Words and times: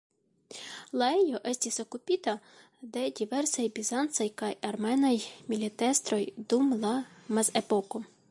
La 1.01 1.09
ejo 1.17 1.41
estis 1.51 1.75
okupita 1.83 2.33
de 2.95 3.03
diversaj 3.19 3.67
bizancaj 3.75 4.27
kaj 4.43 4.49
armenaj 4.71 5.13
militestroj 5.53 6.21
dum 6.55 6.75
la 6.87 6.97
Mezepoko. 7.39 8.05